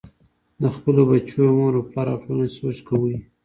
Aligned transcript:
د 0.61 0.63
خپلو 0.75 1.01
بچو 1.09 1.41
مور 1.57 1.73
و 1.77 1.87
پلار 1.91 2.07
او 2.13 2.17
ټولنې 2.23 2.49
سوچ 2.57 2.77
کوئ- 2.87 3.15